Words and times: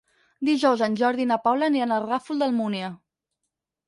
Dijous 0.47 0.79
en 0.85 0.95
Jordi 1.01 1.23
i 1.25 1.27
na 1.31 1.37
Paula 1.43 1.67
aniran 1.71 1.93
al 1.97 2.01
Ràfol 2.05 2.41
d'Almúnia. 2.45 2.89